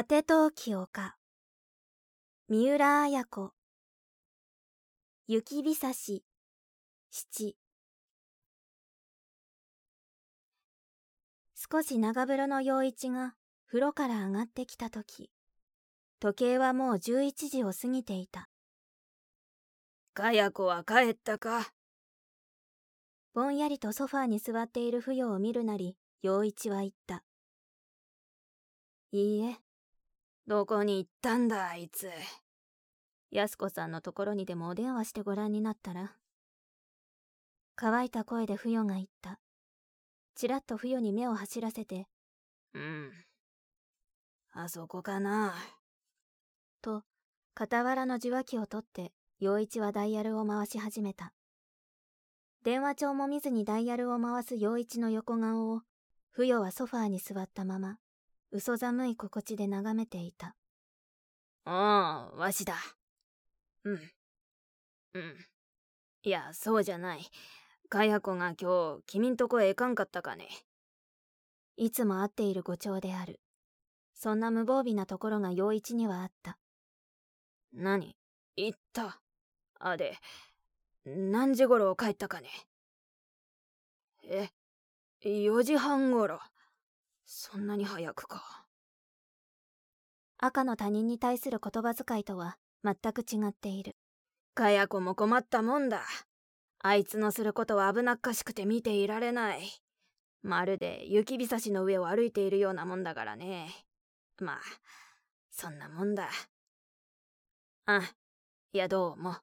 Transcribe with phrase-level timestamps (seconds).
[0.00, 1.14] 果て陶器丘
[2.48, 3.52] 三浦綾子。
[5.28, 6.24] 雪日差し。
[7.10, 7.54] 七。
[11.54, 13.34] 少し長風呂の陽一が
[13.66, 15.30] 風呂から上がってきた時。
[16.18, 18.48] 時計はもう11時を過ぎていた。
[20.14, 21.74] かや子は帰ったか。
[23.34, 27.22] ぼんやりとソファーに座っている不与を見るなり陽一は言った。
[29.12, 29.58] いいえ
[30.50, 32.10] どこに行ったんだあいつ。
[33.30, 36.16] 安子さんのところにでもお電話してご覧になったら。
[37.76, 39.38] 乾いた声で不与が言った。
[40.34, 42.08] ちらっと不与に目を走らせて。
[42.74, 43.12] うん。
[44.52, 45.54] あそこかな。
[46.82, 47.04] と
[47.56, 51.32] 傍らの受話器を取って陽一はダイヤルを回し始めた。
[52.64, 55.82] 電話帳も見ずにダイヤルを回す陽一の横顔を
[56.32, 57.98] 不与はソファーに座ったまま
[58.52, 60.56] 嘘寒い心地で眺めていた。
[61.64, 62.74] ああ、わしだ。
[63.84, 64.12] うん。
[65.14, 65.46] うん。
[66.24, 67.22] いや、そうじゃない。
[67.88, 70.48] かや子が今日、君んとこへ行かんかったかね。
[71.76, 73.40] いつも会っている誤調である。
[74.14, 76.58] そんな無防備なところが陽一にはあった。
[77.72, 78.16] 何？
[78.56, 79.20] 言った？
[79.78, 80.18] あ、で、
[81.04, 82.48] 何時頃帰ったかね？
[84.24, 84.50] え、
[85.22, 86.40] 4時半頃。
[87.32, 88.66] そんなに早くか？
[90.38, 93.94] 赤の他人に対する言葉遣いとは全く違っている。
[94.52, 96.02] かや子も困ったもんだ。
[96.80, 99.62] あいつのすることは危なっかしくて見ていられない。
[100.42, 103.70] まるで雪日差しの上を歩いているようなもんだからね。
[104.40, 104.60] まあ、
[105.52, 106.28] そんなもんだ。
[107.86, 108.00] あ、
[108.72, 109.36] いやどうも。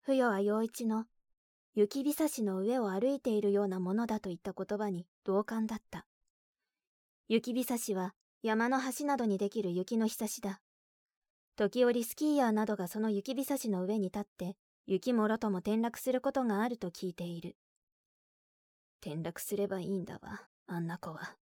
[0.00, 1.04] 不与は陽一の
[1.74, 6.06] 雪日差しの上を歩いているようなものだといった言葉に同感だった。
[7.28, 10.60] 雪日差しは山の端などにできる雪の日差しだ。
[11.56, 14.56] 時折スキーヤーなどがその雪日差しの上に立って
[14.86, 17.56] 雪もろとも転落することがあると聞いている。
[19.00, 21.36] 転落すればいいんだわ、あんな子は。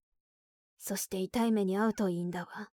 [0.79, 2.71] そして痛い目に遭うといいんだわ。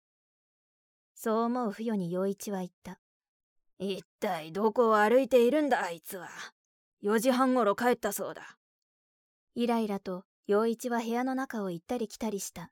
[1.14, 3.00] そう思う不与に陽一は言った。
[3.80, 6.30] 一体どこを歩いているんだあいつは。
[7.04, 8.58] 4時半ごろ帰ったそうだ。
[9.56, 12.72] イライラと陽一は部屋の中を行ったり来たりした。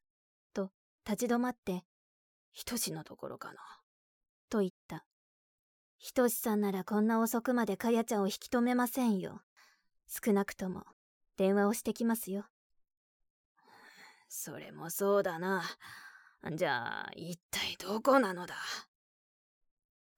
[0.53, 0.71] と、
[1.07, 1.83] 立ち止まって、
[2.51, 3.55] ひとしのところかな。
[4.49, 5.05] と言った。
[5.97, 9.41] ひとしさんならこんな遅くまでかやちゃんを引き止めませんよ。
[10.07, 10.83] 少なくとも、
[11.37, 12.45] 電話をしてきますよ。
[14.27, 15.63] それもそうだな。
[16.53, 18.55] じゃあ、一体どこなのだ？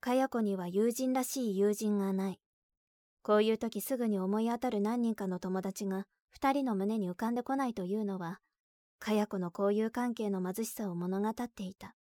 [0.00, 2.40] かや子には友人らしい友人がない。
[3.22, 8.40] こういう時すぐに思い当たる何人かの友達が二人の胸に浮かんでこないというのは、
[8.98, 11.94] かや子の交友関係の貧しさを物語っていた。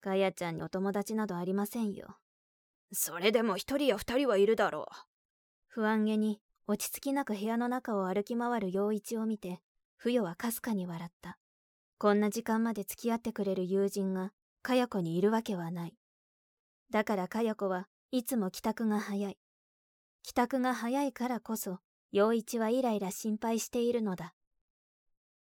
[0.00, 2.16] かやちゃんにお友達などありませんよ。
[2.92, 4.94] それでも一人や二人はいるだろう。
[5.68, 9.60] 不安げに落ち着きなく部屋の中を歩き回る陽一を見て、
[9.96, 11.38] 不与はかすかに笑った。
[11.98, 15.94] こんな時間まで付き合ってくれる友人が、かや子にいるわけはない。
[16.90, 19.38] だからかや子はいつも帰宅が早い。
[20.24, 21.80] 帰宅が早いからこそ、
[22.10, 24.32] 陽一はイライラ心配しているのだ。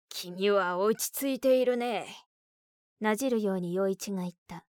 [0.09, 2.07] 君は落ち着いているね。
[2.99, 4.65] なじるように陽一が言った。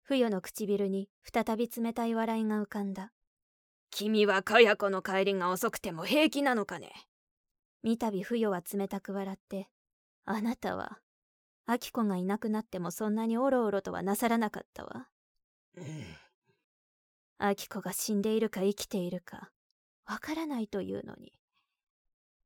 [0.00, 3.12] 不与の唇に再び冷たい笑いが浮かんだ。
[3.90, 6.90] 君はかや子の帰りが遅くても平気なのかね
[7.82, 9.68] 三度不与は冷たく笑って、
[10.24, 11.00] あなたは、
[11.66, 15.08] 秋子がいなくなってもそんなにおろおろとはなさらなかったわ。
[15.76, 15.84] うん。
[17.38, 19.50] アキコが死んでいるか生きているか、
[20.06, 21.32] わからないというのに。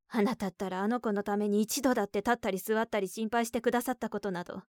[0.09, 4.63] あなたったらあの子のために一度だって立ったり座ったり心配してくださったことなど、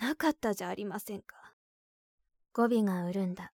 [0.00, 1.36] なかったじゃありませんか。
[2.52, 3.52] 語尾が潤んだ。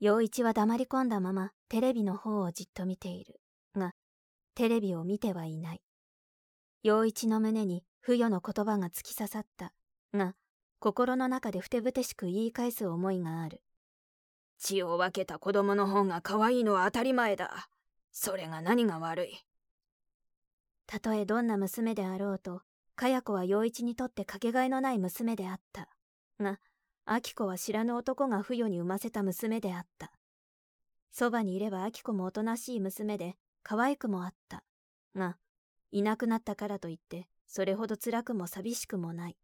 [0.00, 3.40] 陽一は黙り込んだままテレビの方をじっと見ている。
[3.76, 3.92] が、
[4.54, 5.82] テレビを見てはいない。
[6.82, 9.74] 陽一の胸に不与の言葉が突き刺さった。
[10.14, 10.34] が、
[10.78, 13.62] 心の中でふてぶてしく言い返す思いがある。
[14.64, 17.68] 血を分けた子供の方が可愛いのは当たり前だ。
[18.12, 19.44] それが何が悪い？
[20.86, 22.62] たとえどんな娘であろうと、
[22.96, 25.90] かや子は陽一にとってかけがえのない娘であった。
[26.40, 26.60] が、
[27.04, 30.10] 秋子は知らぬ男が不与に産ませた娘であった。
[31.10, 34.64] そばにいれば秋子もおとなしい娘で、可愛くもあった。
[35.14, 35.36] が、
[35.92, 39.36] いなくなったからといって、それほど辛くも寂しくもない。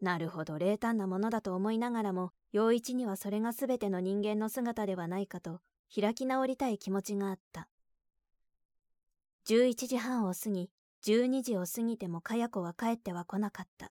[0.00, 5.60] なるほど冷淡なものだと思いながらも、陽一にはそれが全ての人間の姿ではないかと、
[5.94, 7.68] 開き直りたい気持ちがあった。
[9.46, 10.70] 11時半を過ぎ、
[11.04, 13.92] 12時を過ぎてもかや子は帰っては来なかった。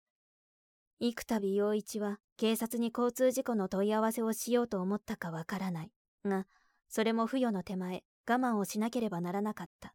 [1.05, 5.91] 幾度陽一は警察に交通事故の問い合わせをしようと思ったかわからない
[6.25, 6.45] が
[6.87, 9.93] それも不与の手前我慢をしなければならなかった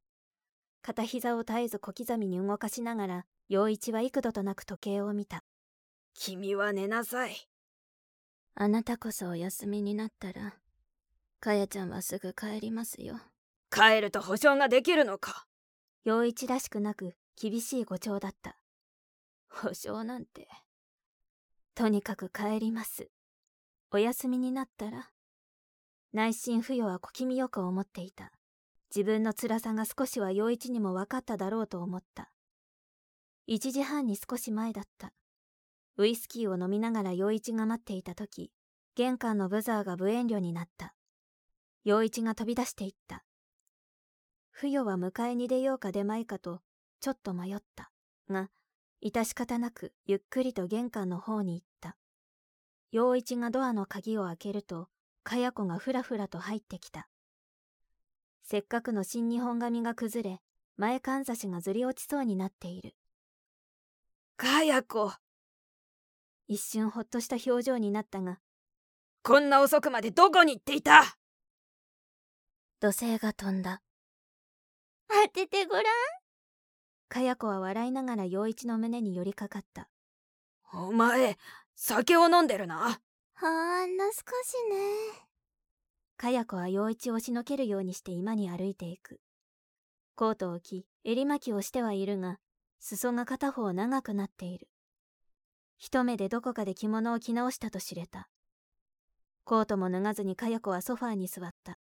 [0.82, 5.44] 片膝を絶えず小刻みに動かしながら陽一は幾度となく時計を見た
[6.20, 7.48] 君は寝なさい。
[8.56, 10.56] あなたこそお休みになったら
[11.38, 13.20] かやちゃんはすぐ帰りますよ。
[13.70, 15.46] 帰ると保証ができるのか。
[16.02, 18.58] 陽一らしくなく厳しい語調だった。
[19.48, 20.48] 保証なんて
[21.76, 23.08] とにかく帰ります。
[23.92, 25.10] お休みになったら
[26.12, 28.32] 内心不与は小気味よく思っていた。
[28.90, 32.32] 自分の辛さが少しは陽一にも分かっただろうと思った。
[33.46, 35.12] 1時半に少し前だった
[35.98, 38.52] ウイスキーを飲みながら陽一が待っていた時
[38.94, 40.94] 玄関のブザーが無遠慮になった。
[41.84, 43.24] 陽一が飛び出していった。
[44.50, 46.60] 不与は迎えに出ようか出まいかと
[47.00, 47.90] ちょっと迷った。
[48.30, 48.48] が
[49.04, 51.96] 致し方なくゆっくりと玄関の方に行った。
[52.92, 54.88] 陽一がドアの鍵を開けると
[55.24, 57.08] かや子がふらふらと入ってきた。
[58.44, 60.40] せっかくの新日本髪が崩れ
[60.76, 62.94] 前かんざしがずり落ちそうになっている。
[64.36, 65.12] かや子！
[66.48, 68.38] 一瞬ほっとした表情になったが
[69.22, 71.18] こんな遅くまでどこに行っていた？
[72.80, 73.82] 土星が飛んだ。
[75.08, 75.84] 当ててごらん。
[77.08, 79.88] かや子は笑いながら陽一の胸に寄りかかった。
[80.72, 81.36] お前
[81.74, 83.00] 酒を飲んでるな？
[83.38, 83.46] ほ
[83.86, 85.28] んの少しね。
[86.16, 89.20] かや子は陽一を押しのけるようにして今に歩いていく。
[90.14, 92.38] コートを着襟巻きをしてはいるが
[92.80, 94.68] 裾が片方長くなっている
[95.78, 98.28] 一目でどこかで着物を着直したと知れた。
[99.44, 101.78] コートも脱がずにかや子はソファーに座った。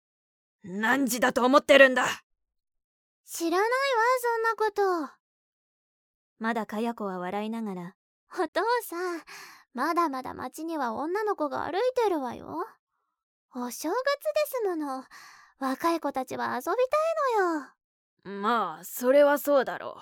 [0.65, 2.05] 何時だと思ってるんだ？
[3.25, 3.69] 知らないわ
[4.21, 5.13] そんなこと。
[6.39, 7.95] まだかや子は笑いながら。
[8.35, 9.21] お父さん
[9.75, 12.67] まだまだ町には女の子が歩いてるわよ。
[13.55, 13.95] お正月で
[14.47, 15.05] すもの。
[15.59, 17.45] 若い子たちは遊びたい
[18.25, 18.41] のよ。
[18.41, 20.01] まあそれはそうだろ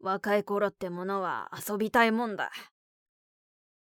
[0.00, 0.06] う。
[0.06, 2.50] 若い頃ってものは遊びたいもんだ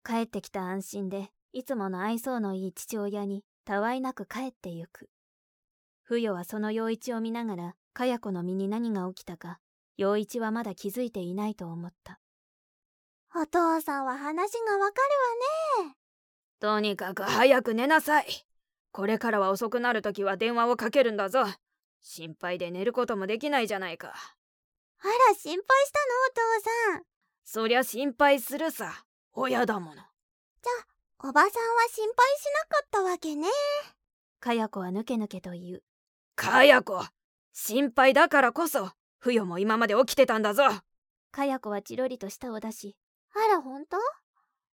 [0.05, 5.09] 帰ってきた安心でいつもの愛想のいい父親にたわいなく帰ってゆく。
[6.03, 9.59] 不与はその陽一を見ながらかや子の身に何が起きたか
[9.97, 12.19] 陽一はまだ気づいていないと思った。
[13.35, 15.01] お父さんは話がわか
[15.79, 15.95] るわね。
[16.59, 18.27] とにかく早く寝なさい。
[18.91, 21.45] これからは遅くなるときは電話をかけるんだぞ。
[22.01, 24.09] 心配で寝ることもできないじゃないか。
[24.09, 25.99] あら心配した
[26.37, 27.03] のお父さん。
[27.43, 29.04] そりゃ心配するさ
[29.37, 29.95] 親だもの。
[29.95, 31.51] じゃおばさんは
[31.89, 33.47] 心配しなかったわけね。
[34.39, 35.83] かや子はぬけぬけと言う。
[36.35, 37.05] かや子
[37.51, 40.63] 心配だからこそふよも今まで起きてたんだぞ。
[41.31, 42.95] かや子はチロリと舌を出し
[43.33, 43.97] あらほんと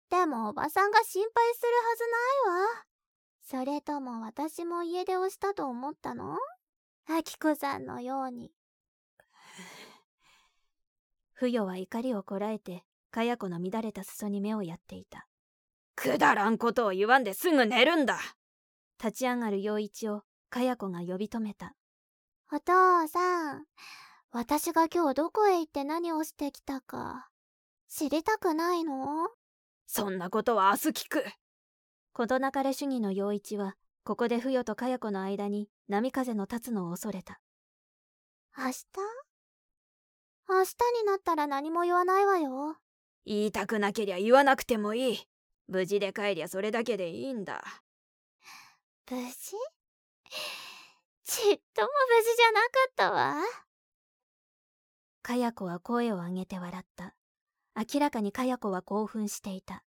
[0.08, 2.06] でもおばさんが心配するはず
[2.48, 2.84] ないわ。
[3.42, 6.38] それとも私も家出をしたと思ったの？
[7.08, 8.52] あきこさんのように。
[11.34, 12.85] ふよは怒りをこらえて
[13.16, 15.26] かや子の乱れた裾に目をやっていた。
[15.94, 18.18] くだらんことを言わんですぐ寝るんだ。
[19.02, 20.20] 立ち上がる陽一を
[20.50, 21.72] かや子が呼び止めた。
[22.52, 23.64] お父さん
[24.32, 27.30] 私が今日どこへ行って何をしてきたか
[27.88, 29.30] 知りたくないの？
[29.86, 31.24] そんなことは明日聞く。
[32.12, 37.40] 事なかれ主義の陽一はここで不与とかや子の間に波風の立つのを恐れた。
[38.58, 38.84] 明日？
[40.48, 40.66] 明日
[41.00, 41.65] になったら何
[43.26, 45.18] 言いたくなけりゃ言わなくてもいい。
[45.68, 47.62] 無事で帰りゃそれだけでいいんだ。
[49.10, 49.56] 無事？
[51.24, 53.34] ちっとも無事じゃなかったわ。
[55.22, 57.16] かや子は声を上げて笑った。
[57.74, 59.82] 明らかにかや子は興奮していた。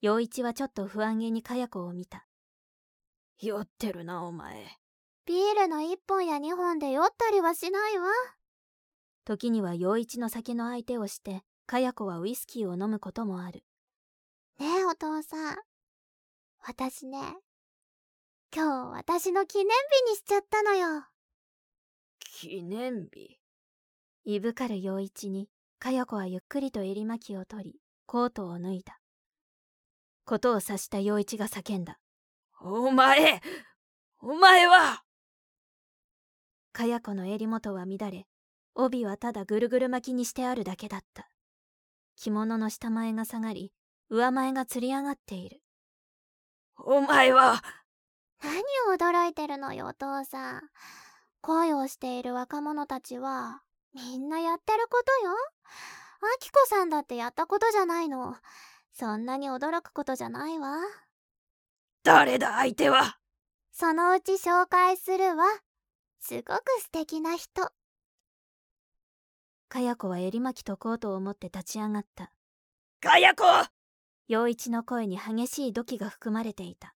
[0.00, 2.26] 陽一はちょっと不安げにかや子を見た。
[3.40, 4.66] 酔ってるなお前。
[5.24, 8.08] ビールの1本や2本で酔ったりはしないわ。
[9.24, 13.64] 時には陽一の酒の相手をしてかや子はウイスキーを飲むこともある。
[14.58, 15.56] ねえお父さん。
[16.64, 17.18] 私ね
[18.54, 19.66] 今日私の記念
[20.06, 21.04] 日にしちゃったのよ。
[22.20, 23.40] 記念日？
[24.24, 28.98] いぶかる陽一にかや子はゆっくりと襟巻きを取りコートを脱いだ。
[30.24, 31.98] ことを察した陽一が叫んだ。
[32.60, 33.40] お前
[34.20, 35.02] お前は！
[36.72, 38.26] かや子の襟元は乱れ
[38.74, 41.28] 帯はただぐるぐる巻きにしてあるだけだった
[42.16, 43.72] 着物の下前が下がり
[44.08, 45.60] 上前がつり上がっている。
[46.78, 47.62] お前は！
[48.42, 48.62] 何を
[48.96, 50.62] 驚いてるのよお父さん。
[51.42, 53.62] 恋をしている若者たちは
[53.94, 55.32] みんなやってることよ。
[55.32, 58.36] あきこさんだってやったことじゃないの。
[58.92, 60.78] そんなに驚くことじゃないわ。
[62.02, 63.18] 誰だ相手は？
[63.72, 65.44] そのうち紹介するわ。
[66.18, 67.70] すごく素敵な人
[69.76, 72.32] かや子は襟巻き解こうと思って立ち上がった。
[73.02, 73.44] かや子
[74.26, 76.94] 陽一の声に激しい土器が含まれていた。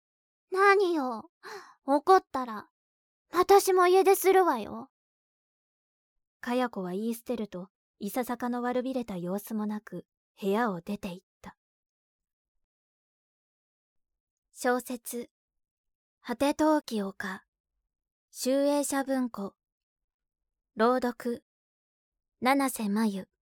[0.50, 1.30] 何よ？
[1.86, 2.70] 怒ったら
[3.34, 4.90] 私も家出するわよ。
[6.40, 7.68] かや子は言い捨てると
[8.00, 10.06] いささかの悪びれた様子もなく
[10.42, 11.58] 部屋を出て行った。
[14.54, 15.30] 小説
[16.26, 17.44] 「果て陶器丘」
[18.32, 19.54] 集英社文庫
[20.78, 21.44] 朗読
[22.42, 23.39] 七瀬真由。